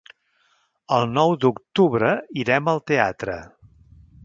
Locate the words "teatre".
2.93-3.37